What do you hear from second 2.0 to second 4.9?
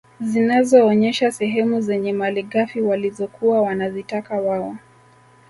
malighafi walizokuwa wanazitaka wao